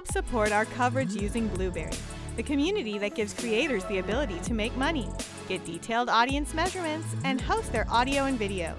Help 0.00 0.12
support 0.12 0.50
our 0.50 0.64
coverage 0.64 1.12
using 1.12 1.46
Blubrry, 1.48 1.92
the 2.36 2.42
community 2.42 2.96
that 2.96 3.14
gives 3.14 3.34
creators 3.34 3.84
the 3.84 3.98
ability 3.98 4.38
to 4.44 4.54
make 4.54 4.74
money, 4.74 5.06
get 5.46 5.62
detailed 5.66 6.08
audience 6.08 6.54
measurements, 6.54 7.06
and 7.22 7.38
host 7.38 7.70
their 7.70 7.86
audio 7.90 8.24
and 8.24 8.38
video. 8.38 8.74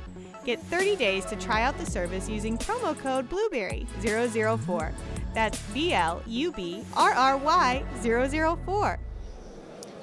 Get 0.45 0.59
30 0.63 0.95
days 0.95 1.23
to 1.25 1.36
try 1.36 1.61
out 1.61 1.77
the 1.77 1.86
service 1.86 2.27
using 2.27 2.57
promo 2.57 2.97
code 2.97 3.29
Blubrry004. 3.29 4.93
That's 5.36 5.61
B 5.71 5.93
L 5.93 6.23
U 6.25 6.51
B 6.54 6.83
R 6.97 7.11
R 7.11 7.38
Y 7.38 7.83
004. 8.01 8.97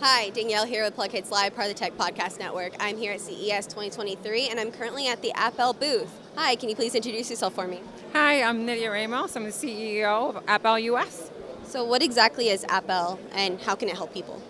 Hi, 0.01 0.31
Danielle 0.31 0.67
here 0.67 0.85
with 0.85 0.95
PlugHitz 0.95 1.33
Live, 1.33 1.57
part 1.57 1.69
of 1.69 1.75
the 1.75 1.81
Tech 1.81 1.97
Podcast 1.97 2.39
Network. 2.39 2.75
I'm 2.79 2.97
here 2.97 3.11
at 3.11 3.21
CES 3.21 3.67
2023 3.67 4.51
and 4.51 4.61
I'm 4.61 4.71
currently 4.71 5.09
at 5.09 5.21
the 5.21 5.33
App-Elles 5.33 5.75
booth. 5.75 6.28
Hi, 6.41 6.55
can 6.55 6.69
you 6.69 6.77
please 6.77 6.95
introduce 6.95 7.31
yourself 7.31 7.55
for 7.55 7.67
me? 7.67 7.81
Hi, 8.13 8.45
I'm 8.45 8.65
Nydia 8.65 8.93
Ramos. 8.93 9.35
I'm 9.35 9.43
the 9.43 9.51
CEO 9.51 10.37
of 10.37 10.45
App-Elles 10.47 10.83
US. 10.83 11.33
So, 11.65 11.83
what 11.83 12.01
exactly 12.01 12.49
is 12.51 12.65
App-Elles 12.69 13.19
and 13.33 13.61
how 13.61 13.75
can 13.75 13.89
it 13.89 13.97
help 13.97 14.15
people? 14.15 14.41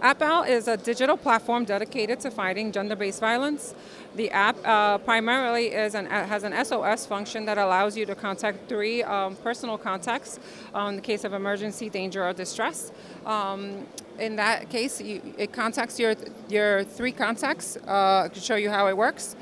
App-Elles 0.00 0.48
is 0.48 0.68
a 0.68 0.78
digital 0.78 1.18
platform 1.18 1.66
dedicated 1.66 2.18
to 2.20 2.30
fighting 2.30 2.72
gender-based 2.72 3.20
violence. 3.20 3.74
The 4.16 4.30
app 4.30 4.56
uh, 4.64 4.96
primarily 4.98 5.66
is 5.66 5.94
an, 5.94 6.06
has 6.06 6.44
an 6.44 6.64
SOS 6.64 7.04
function 7.04 7.44
that 7.44 7.58
allows 7.58 7.94
you 7.94 8.06
to 8.06 8.14
contact 8.14 8.66
three 8.66 9.02
um, 9.02 9.36
personal 9.36 9.76
contacts 9.76 10.40
um, 10.72 10.88
in 10.88 10.96
the 10.96 11.02
case 11.02 11.24
of 11.24 11.34
emergency, 11.34 11.90
danger, 11.90 12.26
or 12.26 12.32
distress. 12.32 12.90
Um, 13.26 13.86
in 14.18 14.36
that 14.36 14.70
case, 14.70 14.98
you, 14.98 15.20
it 15.36 15.52
contacts 15.52 16.00
your 16.00 16.14
your 16.48 16.84
three 16.84 17.12
contacts 17.12 17.76
uh, 17.86 18.28
to 18.32 18.40
show 18.40 18.56
you 18.56 18.70
how 18.70 18.88
it 18.88 18.96
works. 18.96 19.36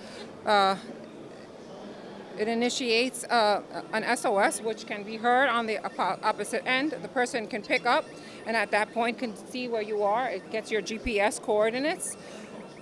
Uh, 0.45 0.77
it 2.39 2.49
initiates 2.49 3.25
uh, 3.25 3.63
an 3.93 4.17
SOS, 4.17 4.61
which 4.61 4.87
can 4.87 5.03
be 5.03 5.17
heard 5.17 5.49
on 5.49 5.67
the 5.67 5.79
opposite 6.23 6.67
end. 6.67 6.93
The 7.03 7.09
person 7.09 7.47
can 7.47 7.63
pick 7.63 7.87
up, 7.87 8.05
and 8.47 8.57
at 8.57 8.71
that 8.71 8.93
point, 8.93 9.19
can 9.19 9.35
see 9.37 9.69
where 9.69 9.83
you 9.83 10.03
are. 10.03 10.29
It 10.29 10.51
gets 10.51 10.71
your 10.71 10.83
GPS 10.83 11.41
coordinates. 11.41 12.17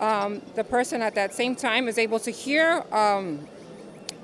Um, 0.00 0.42
the 0.54 0.64
person 0.64 1.02
at 1.02 1.14
that 1.14 1.34
same 1.34 1.54
time 1.54 1.88
is 1.88 1.98
able 1.98 2.18
to 2.20 2.30
hear. 2.30 2.84
Um, 2.92 3.48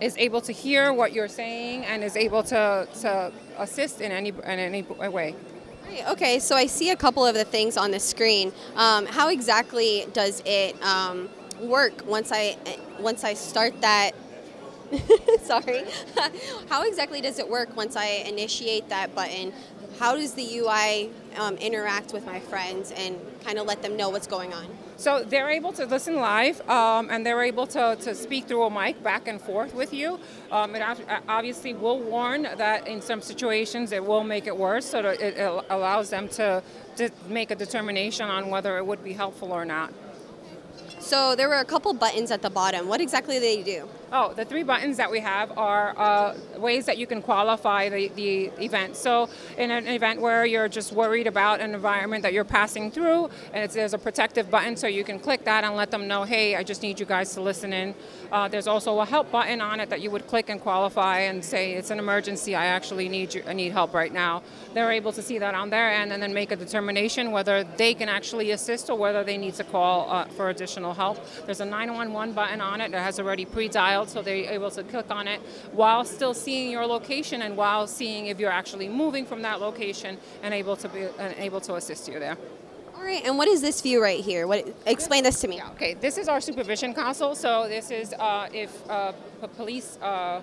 is 0.01 0.17
able 0.17 0.41
to 0.41 0.53
hear 0.53 0.95
what 0.95 1.12
you're 1.12 1.28
saying 1.28 1.84
and 1.84 2.03
is 2.03 2.17
able 2.17 2.42
to, 2.42 2.89
to 3.01 3.31
assist 3.58 4.01
in 4.01 4.11
any 4.11 4.31
in 4.31 4.58
any 4.58 4.83
way. 4.83 5.34
Okay, 6.08 6.39
so 6.39 6.56
I 6.56 6.67
see 6.67 6.91
a 6.91 6.97
couple 6.97 7.27
of 7.27 7.34
the 7.34 7.45
things 7.45 7.77
on 7.77 7.91
the 7.91 8.01
screen. 8.01 8.53
Um, 8.77 9.06
how 9.06 9.28
exactly 9.28 10.06
does 10.12 10.41
it 10.47 10.81
um, 10.83 11.28
work 11.61 12.06
once 12.06 12.31
I 12.33 12.56
once 12.98 13.25
I 13.25 13.34
start 13.34 13.81
that 13.81 14.12
Sorry. 15.42 15.84
How 16.69 16.83
exactly 16.83 17.20
does 17.20 17.38
it 17.38 17.48
work 17.48 17.77
once 17.77 17.96
I 17.96 18.06
initiate 18.06 18.88
that 18.88 19.14
button? 19.14 19.52
How 19.98 20.16
does 20.16 20.33
the 20.33 20.58
UI 20.58 21.10
um, 21.36 21.56
interact 21.56 22.12
with 22.12 22.24
my 22.24 22.41
friends 22.41 22.91
and 22.92 23.18
kind 23.44 23.58
of 23.58 23.66
let 23.66 23.83
them 23.83 23.96
know 23.96 24.08
what's 24.08 24.27
going 24.27 24.52
on? 24.55 24.66
So 24.96 25.22
they're 25.22 25.50
able 25.50 25.72
to 25.74 25.86
listen 25.86 26.16
live 26.16 26.61
um, 26.68 27.08
and 27.11 27.24
they're 27.24 27.42
able 27.42 27.66
to, 27.68 27.96
to 28.00 28.14
speak 28.14 28.46
through 28.46 28.64
a 28.64 28.70
mic 28.70 29.02
back 29.02 29.28
and 29.28 29.41
forth 29.41 29.74
with 29.74 29.94
you. 29.94 30.18
Um, 30.50 30.74
it 30.74 30.83
obviously 31.28 31.74
will 31.74 32.00
warn 32.00 32.42
that 32.42 32.86
in 32.86 33.00
some 33.00 33.20
situations 33.20 33.92
it 33.92 34.05
will 34.05 34.24
make 34.24 34.46
it 34.46 34.56
worse, 34.56 34.86
so 34.86 35.00
it, 35.00 35.20
it 35.20 35.64
allows 35.70 36.11
them 36.11 36.28
to, 36.28 36.62
to 36.96 37.11
make 37.28 37.50
a 37.50 37.55
determination 37.55 38.28
on 38.28 38.50
whether 38.50 38.78
it 38.78 38.86
would 38.86 39.05
be 39.05 39.12
helpful 39.12 39.52
or 39.52 39.64
not. 39.64 39.92
So 40.98 41.34
there 41.34 41.48
were 41.48 41.61
a 41.61 41.64
couple 41.64 41.92
buttons 41.94 42.30
at 42.30 42.42
the 42.42 42.50
bottom. 42.50 42.86
What 42.88 43.00
exactly 43.00 43.36
do 43.36 43.41
they 43.41 43.62
do? 43.62 43.88
Oh, 44.12 44.34
the 44.34 44.44
three 44.44 44.64
buttons 44.64 44.97
that 44.97 45.08
we 45.08 45.20
have 45.20 45.56
are 45.56 45.97
uh, 45.97 46.36
ways 46.56 46.84
that 46.86 46.98
you 46.98 47.06
can 47.06 47.22
qualify 47.22 47.89
the, 47.89 48.08
the 48.08 48.47
event. 48.61 48.96
So, 48.96 49.29
in 49.57 49.70
an 49.70 49.86
event 49.86 50.20
where 50.20 50.45
you're 50.45 50.68
just 50.68 50.90
worried 50.92 51.29
about 51.29 51.61
an 51.61 51.74
environment 51.74 52.24
that 52.24 52.33
you're 52.33 52.45
passing 52.45 52.90
through, 52.90 53.30
and 53.52 53.70
there's 53.70 53.95
a 53.95 53.98
protective 53.98 54.51
button, 54.51 54.77
so 54.77 54.89
you 54.89 55.05
can 55.05 55.20
click 55.20 55.45
that 55.45 55.62
and 55.62 55.77
let 55.77 55.92
them 55.92 56.08
know, 56.08 56.24
hey, 56.24 56.57
I 56.57 56.64
just 56.64 56.83
need 56.83 56.98
you 56.98 57.07
guys 57.07 57.34
to 57.34 57.40
listen 57.40 57.73
in. 57.73 57.95
Uh, 58.33 58.48
there's 58.48 58.67
also 58.67 58.98
a 58.98 59.07
help 59.07 59.30
button 59.30 59.61
on 59.61 59.79
it 59.79 59.90
that 59.90 60.01
you 60.01 60.11
would 60.11 60.27
click 60.27 60.48
and 60.48 60.61
qualify 60.61 61.20
and 61.20 61.45
say, 61.45 61.74
it's 61.74 61.90
an 61.90 62.01
emergency, 62.01 62.57
I 62.57 62.67
actually 62.67 63.08
need 63.08 63.33
you, 63.34 63.45
I 63.46 63.52
need 63.52 63.70
help 63.70 63.95
right 63.95 64.13
now. 64.13 64.42
They're 64.74 64.90
able 64.90 65.13
to 65.13 65.23
see 65.23 65.39
that 65.39 65.55
on 65.55 65.70
their 65.70 65.89
end 65.89 66.13
and 66.13 66.20
then 66.20 66.34
make 66.34 66.51
a 66.51 66.57
determination 66.57 67.30
whether 67.30 67.63
they 67.77 67.95
can 67.95 68.08
actually 68.08 68.51
assist 68.51 68.90
or 68.90 68.98
whether 68.98 69.23
they 69.23 69.39
need 69.39 69.55
to 69.55 69.64
call 69.64 70.11
uh, 70.11 70.24
for 70.24 70.51
additional 70.51 70.95
help. 70.95 71.24
There's 71.46 71.61
a 71.61 71.64
911 71.64 72.34
button 72.34 72.61
on 72.61 72.80
it 72.80 72.90
that 72.90 73.02
has 73.02 73.20
already 73.20 73.45
pre-dialed 74.00 74.08
so 74.08 74.22
they're 74.22 74.52
able 74.52 74.70
to 74.70 74.83
click 74.84 75.11
on 75.11 75.28
it 75.28 75.40
while 75.72 76.05
still 76.05 76.34
seeing 76.34 76.70
your 76.70 76.86
location 76.86 77.42
and 77.42 77.56
while 77.56 77.86
seeing 77.86 78.27
if 78.27 78.38
you're 78.38 78.50
actually 78.50 78.88
moving 78.88 79.27
from 79.27 79.42
that 79.42 79.61
location 79.61 80.18
and 80.42 80.55
able 80.55 80.77
to 80.77 80.88
be 80.88 81.06
and 81.18 81.34
able 81.38 81.61
to 81.61 81.74
assist 81.74 82.08
you 82.08 82.18
there. 82.18 82.36
All 82.96 83.06
right, 83.06 83.24
and 83.24 83.39
what 83.39 83.48
is 83.48 83.62
this 83.62 83.80
view 83.80 84.02
right 84.02 84.22
here? 84.22 84.46
What 84.46 84.66
explain 84.84 85.24
this 85.24 85.40
to 85.40 85.48
me? 85.48 85.56
Yeah, 85.56 85.70
okay, 85.70 85.94
this 85.94 86.18
is 86.18 86.28
our 86.28 86.40
supervision 86.40 86.92
console. 86.92 87.34
So 87.34 87.66
this 87.66 87.90
is 87.90 88.12
uh, 88.12 88.48
if 88.52 88.70
uh, 88.90 89.12
police 89.56 89.98
uh, 90.02 90.42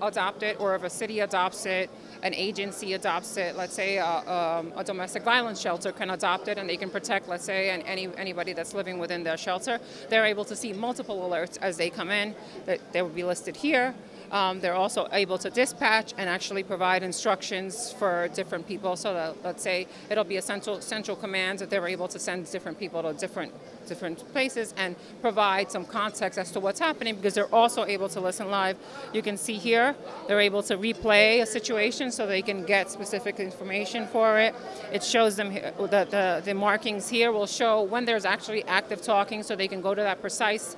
adopt 0.00 0.42
it 0.42 0.58
or 0.58 0.74
if 0.74 0.84
a 0.84 0.90
city 0.90 1.20
adopts 1.20 1.66
it, 1.66 1.90
an 2.22 2.34
agency 2.34 2.94
adopts 2.94 3.36
it. 3.36 3.56
Let's 3.56 3.74
say 3.74 3.98
uh, 3.98 4.30
um, 4.30 4.72
a 4.76 4.84
domestic 4.84 5.22
violence 5.22 5.60
shelter 5.60 5.92
can 5.92 6.10
adopt 6.10 6.48
it 6.48 6.58
and 6.58 6.68
they 6.68 6.76
can 6.76 6.90
protect, 6.90 7.28
let's 7.28 7.44
say, 7.44 7.70
and 7.70 7.82
any 7.84 8.08
anybody 8.16 8.52
that's 8.52 8.74
living 8.74 8.98
within 8.98 9.24
their 9.24 9.36
shelter. 9.36 9.78
They're 10.08 10.26
able 10.26 10.44
to 10.46 10.56
see 10.56 10.72
multiple 10.72 11.28
alerts 11.28 11.58
as 11.60 11.76
they 11.76 11.90
come 11.90 12.10
in. 12.10 12.34
That 12.66 12.80
they 12.92 13.02
will 13.02 13.08
be 13.10 13.24
listed 13.24 13.56
here. 13.56 13.94
Um, 14.30 14.60
they're 14.60 14.74
also 14.74 15.08
able 15.12 15.38
to 15.38 15.50
dispatch 15.50 16.14
and 16.18 16.28
actually 16.28 16.62
provide 16.62 17.02
instructions 17.02 17.92
for 17.92 18.28
different 18.34 18.66
people. 18.66 18.96
So 18.96 19.14
that, 19.14 19.44
let's 19.44 19.62
say 19.62 19.86
it'll 20.10 20.24
be 20.24 20.36
a 20.36 20.42
central 20.42 20.80
central 20.80 21.16
command 21.16 21.58
that 21.60 21.70
they're 21.70 21.88
able 21.88 22.08
to 22.08 22.18
send 22.18 22.50
different 22.50 22.78
people 22.78 23.02
to 23.02 23.12
different 23.14 23.52
different 23.86 24.30
places 24.32 24.74
and 24.76 24.94
provide 25.22 25.70
some 25.70 25.84
context 25.84 26.38
as 26.38 26.50
to 26.52 26.60
what's 26.60 26.78
happening 26.78 27.16
because 27.16 27.34
they're 27.34 27.54
also 27.54 27.84
able 27.86 28.08
to 28.10 28.20
listen 28.20 28.50
live. 28.50 28.76
You 29.12 29.22
can 29.22 29.36
see 29.36 29.54
here 29.54 29.94
they're 30.26 30.40
able 30.40 30.62
to 30.64 30.76
replay 30.76 31.42
a 31.42 31.46
situation 31.46 32.12
so 32.12 32.26
they 32.26 32.42
can 32.42 32.64
get 32.64 32.90
specific 32.90 33.40
information 33.40 34.06
for 34.06 34.38
it. 34.38 34.54
It 34.92 35.02
shows 35.02 35.36
them 35.36 35.54
the, 35.54 36.06
the, 36.10 36.42
the 36.44 36.54
markings 36.54 37.08
here 37.08 37.32
will 37.32 37.46
show 37.46 37.82
when 37.82 38.04
there's 38.04 38.26
actually 38.26 38.62
active 38.64 39.00
talking 39.02 39.42
so 39.42 39.56
they 39.56 39.68
can 39.68 39.80
go 39.80 39.94
to 39.94 40.02
that 40.02 40.20
precise 40.20 40.76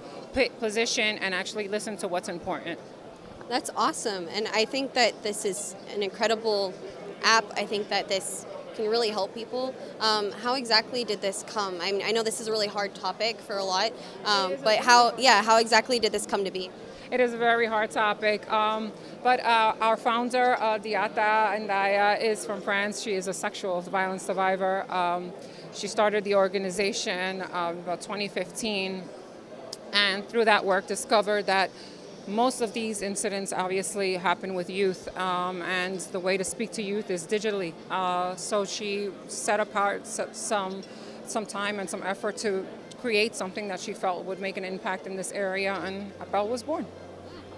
position 0.60 1.18
and 1.18 1.34
actually 1.34 1.68
listen 1.68 1.96
to 1.98 2.08
what's 2.08 2.28
important. 2.28 2.78
That's 3.50 3.68
awesome. 3.76 4.28
And 4.32 4.46
I 4.54 4.64
think 4.64 4.92
that 4.92 5.24
this 5.24 5.44
is 5.44 5.74
an 5.92 6.04
incredible 6.04 6.72
app. 7.24 7.44
I 7.56 7.66
think 7.66 7.88
that 7.88 8.06
this 8.06 8.46
can 8.76 8.88
really 8.88 9.10
help 9.10 9.34
people. 9.34 9.74
Um, 9.98 10.30
how 10.30 10.54
exactly 10.54 11.02
did 11.02 11.20
this 11.20 11.44
come? 11.48 11.80
I 11.80 11.90
mean, 11.90 12.02
I 12.04 12.12
know 12.12 12.22
this 12.22 12.40
is 12.40 12.46
a 12.46 12.52
really 12.52 12.68
hard 12.68 12.94
topic 12.94 13.40
for 13.40 13.56
a 13.58 13.64
lot, 13.64 13.90
um, 14.24 14.54
but 14.62 14.78
how, 14.78 15.16
yeah, 15.18 15.42
how 15.42 15.56
exactly 15.58 15.98
did 15.98 16.12
this 16.12 16.26
come 16.26 16.44
to 16.44 16.52
be? 16.52 16.70
It 17.10 17.18
is 17.18 17.34
a 17.34 17.36
very 17.36 17.66
hard 17.66 17.90
topic. 17.90 18.48
Um, 18.52 18.92
but 19.24 19.40
uh, 19.40 19.74
our 19.80 19.96
founder, 19.96 20.54
uh, 20.60 20.78
Diariata 20.78 21.58
N'Diaye, 21.66 22.22
is 22.22 22.46
from 22.46 22.60
France. 22.60 23.02
She 23.02 23.14
is 23.14 23.26
a 23.26 23.34
sexual 23.34 23.80
violence 23.80 24.22
survivor. 24.22 24.88
Um, 24.92 25.32
she 25.74 25.88
started 25.88 26.22
the 26.22 26.36
organization 26.36 27.42
uh, 27.42 27.74
about 27.76 28.00
2015, 28.00 29.02
and 29.92 30.28
through 30.28 30.44
that 30.44 30.64
work 30.64 30.86
discovered 30.86 31.46
that 31.46 31.72
most 32.26 32.60
of 32.60 32.72
these 32.72 33.02
incidents 33.02 33.52
obviously 33.52 34.14
happen 34.14 34.54
with 34.54 34.70
youth, 34.70 35.14
um, 35.16 35.62
and 35.62 36.00
the 36.12 36.20
way 36.20 36.36
to 36.36 36.44
speak 36.44 36.70
to 36.72 36.82
youth 36.82 37.10
is 37.10 37.26
digitally. 37.26 37.72
Uh, 37.90 38.36
so 38.36 38.64
she 38.64 39.10
set 39.28 39.60
apart 39.60 40.06
some 40.06 40.82
some 41.26 41.46
time 41.46 41.78
and 41.78 41.88
some 41.88 42.02
effort 42.02 42.36
to 42.36 42.66
create 43.00 43.34
something 43.34 43.68
that 43.68 43.80
she 43.80 43.92
felt 43.92 44.24
would 44.24 44.40
make 44.40 44.56
an 44.56 44.64
impact 44.64 45.06
in 45.06 45.16
this 45.16 45.32
area, 45.32 45.74
and 45.84 46.12
App-Elles 46.20 46.50
was 46.50 46.62
born. 46.62 46.86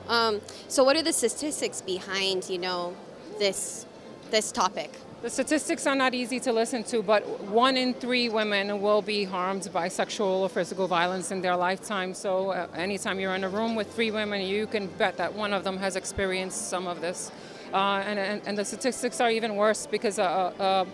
Um, 0.09 0.41
so, 0.69 0.85
what 0.85 0.97
are 0.97 1.03
the 1.03 1.12
statistics 1.12 1.81
behind 1.81 2.49
you 2.49 2.59
know 2.59 2.97
this 3.38 3.87
this 4.31 4.53
topic? 4.53 4.91
The 5.23 5.31
statistics 5.31 5.87
are 5.87 5.95
not 5.95 6.15
easy 6.15 6.41
to 6.41 6.53
listen 6.53 6.83
to, 6.83 7.01
but 7.01 7.23
one 7.43 7.77
in 7.77 7.95
three 7.95 8.29
women 8.29 8.83
will 8.83 9.03
be 9.03 9.23
harmed 9.23 9.71
by 9.73 9.87
sexual 9.87 10.43
or 10.43 10.49
physical 10.49 10.89
violence 10.89 11.31
in 11.31 11.41
their 11.41 11.55
lifetime. 11.55 12.13
So, 12.13 12.51
uh, 12.51 12.67
anytime 12.75 13.21
you're 13.21 13.37
in 13.37 13.45
a 13.45 13.49
room 13.49 13.77
with 13.77 13.95
three 13.95 14.11
women, 14.11 14.43
you 14.43 14.67
can 14.67 14.89
bet 14.89 15.19
that 15.19 15.33
one 15.33 15.53
of 15.53 15.63
them 15.63 15.77
has 15.77 15.95
experienced 15.95 16.69
some 16.69 16.89
of 16.89 17.01
this. 17.01 17.31
Uh, 17.73 18.03
and, 18.05 18.19
and, 18.19 18.43
and, 18.47 18.59
the 18.59 18.65
statistics 18.65 19.21
are 19.21 19.31
even 19.31 19.55
worse 19.55 19.87
because 19.87 20.19
uh, 20.19 20.25
uh 20.25 20.85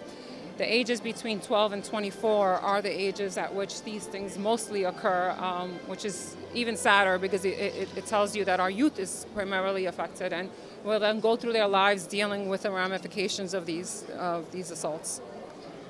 the 0.59 0.73
ages 0.73 1.01
between 1.01 1.41
12 1.41 1.73
and 1.73 1.85
24 1.85 2.57
are 2.57 2.83
the 2.83 2.91
ages 2.91 3.39
at 3.39 3.55
which 3.55 3.83
these 3.83 4.05
things 4.07 4.37
mostly 4.37 4.85
occur, 4.85 5.35
um, 5.39 5.71
which 5.87 6.05
is 6.05 6.37
even 6.53 6.77
sadder 6.77 7.17
because 7.19 7.45
it, 7.45 7.57
it, 7.59 7.89
it, 7.97 8.07
tells 8.07 8.35
you 8.35 8.45
that 8.45 8.59
our 8.59 8.71
youth 8.71 8.99
is 8.99 9.25
primarily 9.35 9.87
affected 9.87 10.33
and 10.33 10.51
will 10.85 11.01
then 11.01 11.21
go 11.21 11.37
through 11.37 11.53
their 11.53 11.69
lives 11.69 12.07
dealing 12.07 12.49
with 12.49 12.63
the 12.63 12.71
ramifications 12.71 13.55
of 13.55 13.67
these, 13.67 14.05
of 14.19 14.51
these 14.53 14.71
assaults. 14.71 15.21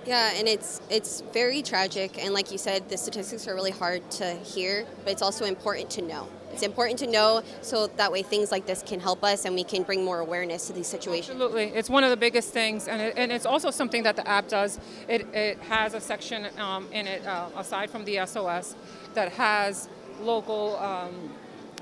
Yeah, 0.06 0.32
and 0.36 0.48
it's 0.48 0.80
it's 0.88 1.20
very 1.34 1.60
tragic, 1.60 2.22
and 2.24 2.32
like 2.32 2.50
you 2.50 2.56
said, 2.56 2.88
the 2.88 2.96
statistics 2.96 3.46
are 3.46 3.54
really 3.54 3.72
hard 3.72 4.10
to 4.12 4.36
hear, 4.36 4.86
but 5.04 5.12
it's 5.12 5.20
also 5.20 5.44
important 5.44 5.90
to 5.90 6.02
know. 6.02 6.26
It's 6.50 6.62
important 6.62 6.98
to 7.00 7.06
know 7.06 7.42
so 7.60 7.88
that 7.88 8.10
way 8.10 8.22
things 8.22 8.50
like 8.50 8.64
this 8.64 8.82
can 8.82 9.00
help 9.00 9.22
us, 9.22 9.44
and 9.44 9.54
we 9.54 9.64
can 9.64 9.82
bring 9.82 10.02
more 10.02 10.20
awareness 10.20 10.66
to 10.68 10.72
these 10.72 10.86
situations. 10.86 11.32
Absolutely, 11.32 11.64
it's 11.64 11.90
one 11.90 12.04
of 12.04 12.10
the 12.10 12.16
biggest 12.16 12.54
things, 12.54 12.88
and, 12.88 13.02
it, 13.02 13.14
and 13.18 13.30
it's 13.30 13.44
also 13.44 13.70
something 13.70 14.02
that 14.04 14.16
the 14.16 14.26
app 14.26 14.48
does. 14.48 14.80
It, 15.08 15.26
it 15.34 15.58
has 15.68 15.92
a 15.92 16.00
section 16.00 16.46
um, 16.56 16.88
in 16.90 17.06
it, 17.06 17.26
uh, 17.26 17.50
aside 17.56 17.90
from 17.90 18.06
the 18.06 18.24
SOS, 18.24 18.76
that 19.12 19.32
has 19.32 19.90
local. 20.22 20.76
Um, 20.78 21.32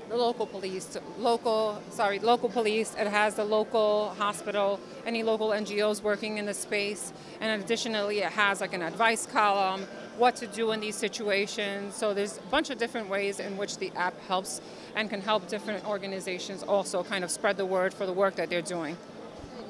the 0.09 0.15
local 0.15 0.45
police, 0.45 0.97
local, 1.17 1.81
sorry, 1.89 2.19
local 2.19 2.49
police. 2.49 2.95
It 2.97 3.07
has 3.07 3.35
the 3.35 3.43
local 3.43 4.09
hospital, 4.17 4.79
any 5.05 5.23
local 5.23 5.49
NGOs 5.49 6.01
working 6.01 6.37
in 6.37 6.45
the 6.45 6.53
space, 6.53 7.11
and 7.41 7.61
additionally, 7.61 8.19
it 8.19 8.31
has 8.31 8.61
like 8.61 8.73
an 8.73 8.81
advice 8.81 9.25
column, 9.25 9.85
what 10.17 10.35
to 10.37 10.47
do 10.47 10.71
in 10.71 10.79
these 10.79 10.95
situations. 10.95 11.95
So 11.95 12.13
there's 12.13 12.37
a 12.37 12.41
bunch 12.49 12.69
of 12.69 12.77
different 12.77 13.09
ways 13.09 13.39
in 13.39 13.57
which 13.57 13.77
the 13.77 13.91
app 13.95 14.19
helps 14.27 14.61
and 14.95 15.09
can 15.09 15.21
help 15.21 15.47
different 15.47 15.85
organizations 15.87 16.63
also 16.63 17.03
kind 17.03 17.23
of 17.23 17.29
spread 17.29 17.57
the 17.57 17.65
word 17.65 17.93
for 17.93 18.05
the 18.05 18.13
work 18.13 18.35
that 18.35 18.49
they're 18.49 18.61
doing. 18.61 18.97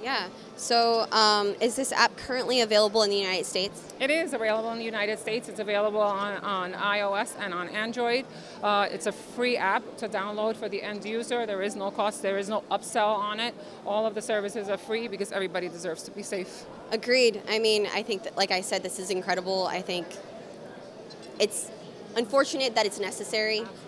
Yeah. 0.01 0.28
So, 0.56 1.06
um, 1.12 1.56
is 1.62 1.75
this 1.75 1.92
app 1.92 2.16
currently 2.18 2.62
available 2.62 3.04
in 3.04 3.10
the 3.10 3.16
United 3.18 3.45
States? 3.45 3.94
It 4.00 4.10
is 4.10 4.34
available 4.34 4.72
in 4.72 4.80
the 4.80 4.86
United 4.86 5.19
States. 5.19 5.50
It's 5.50 5.60
available 5.60 6.01
on, 6.01 6.38
on 6.44 6.74
iOS 6.74 7.34
and 7.39 7.54
on 7.54 7.68
Android. 7.69 8.25
Uh, 8.63 8.88
it's 8.89 9.06
a 9.06 9.12
free 9.12 9.57
app 9.57 9.84
to 9.98 10.07
download 10.07 10.56
for 10.56 10.69
the 10.69 10.81
end 10.81 11.06
user. 11.06 11.45
There 11.45 11.62
is 11.62 11.75
no 11.75 11.92
cost, 11.92 12.22
there 12.22 12.38
is 12.38 12.50
no 12.50 12.62
upsell 12.72 13.18
on 13.18 13.39
it. 13.39 13.54
All 13.86 14.06
of 14.06 14.16
the 14.16 14.22
services 14.22 14.69
are 14.69 14.78
free 14.78 15.07
because 15.07 15.31
everybody 15.31 15.68
deserves 15.68 16.04
to 16.04 16.12
be 16.12 16.24
safe. 16.24 16.66
Agreed. 16.92 17.42
I 17.50 17.60
mean, 17.60 17.88
I 17.94 18.01
think 18.01 18.24
that, 18.24 18.38
like 18.38 18.51
I 18.51 18.62
said, 18.62 18.84
this 18.84 19.00
is 19.00 19.10
incredible. 19.10 19.68
I 19.68 19.81
think 19.81 20.07
it's 21.39 21.69
unfortunate 22.16 22.75
that 22.75 22.86
it's 22.86 23.00
necessary. 23.00 23.60
Absolutely. 23.60 23.87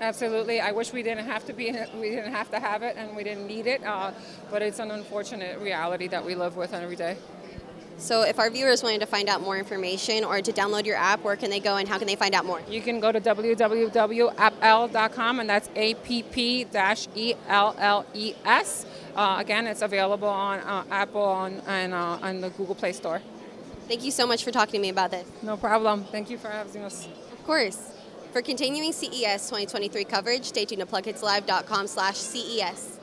Absolutely. 0.00 0.60
I 0.60 0.72
wish 0.72 0.92
we 0.92 1.02
didn't 1.02 1.26
have 1.26 1.44
to 1.46 1.52
be. 1.52 1.72
We 1.94 2.10
didn't 2.10 2.32
have 2.32 2.50
to 2.50 2.60
have 2.60 2.82
it, 2.82 2.96
and 2.96 3.16
we 3.16 3.24
didn't 3.24 3.46
need 3.46 3.66
it. 3.66 3.84
Uh, 3.84 4.12
but 4.50 4.62
it's 4.62 4.78
an 4.78 4.90
unfortunate 4.90 5.58
reality 5.60 6.08
that 6.08 6.24
we 6.24 6.34
live 6.34 6.56
with 6.56 6.72
every 6.72 6.96
day. 6.96 7.16
So, 7.96 8.22
if 8.22 8.38
our 8.38 8.48
viewers 8.48 8.84
wanted 8.84 9.00
to 9.00 9.06
find 9.06 9.28
out 9.28 9.40
more 9.40 9.58
information 9.58 10.22
or 10.22 10.40
to 10.40 10.52
download 10.52 10.86
your 10.86 10.94
app, 10.94 11.24
where 11.24 11.34
can 11.34 11.50
they 11.50 11.58
go 11.58 11.78
and 11.78 11.88
how 11.88 11.98
can 11.98 12.06
they 12.06 12.14
find 12.14 12.32
out 12.32 12.44
more? 12.44 12.62
You 12.68 12.80
can 12.80 13.00
go 13.00 13.10
to 13.10 13.20
www.appelles.com, 13.20 15.40
and 15.40 15.50
that's 15.50 15.68
A 15.74 15.94
P 15.94 16.22
P 16.22 16.64
E 17.16 17.34
L 17.48 17.74
L 17.76 18.06
E 18.14 18.34
S. 18.44 18.86
Uh, 19.16 19.38
again, 19.40 19.66
it's 19.66 19.82
available 19.82 20.28
on 20.28 20.60
uh, 20.60 20.84
Apple 20.92 21.22
on, 21.22 21.60
and 21.66 21.92
uh, 21.92 22.20
on 22.22 22.40
the 22.40 22.50
Google 22.50 22.76
Play 22.76 22.92
Store. 22.92 23.20
Thank 23.88 24.04
you 24.04 24.12
so 24.12 24.28
much 24.28 24.44
for 24.44 24.52
talking 24.52 24.74
to 24.74 24.78
me 24.78 24.90
about 24.90 25.10
this. 25.10 25.26
No 25.42 25.56
problem. 25.56 26.04
Thank 26.04 26.30
you 26.30 26.38
for 26.38 26.50
having 26.50 26.84
us. 26.84 27.08
Of 27.32 27.44
course. 27.44 27.97
For 28.32 28.42
continuing 28.42 28.92
CES 28.92 29.46
2023 29.46 30.04
coverage, 30.04 30.44
stay 30.44 30.64
tuned 30.66 30.80
to 30.80 30.86
plughitzlive.com 30.86 31.86
slash 31.86 32.16
CES. 32.16 32.97